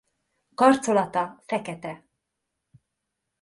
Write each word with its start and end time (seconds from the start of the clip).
Karcolata 0.53 1.37
fekete. 1.47 1.91